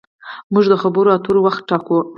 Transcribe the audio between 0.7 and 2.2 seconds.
د خبرو اترو وخت ټاکو.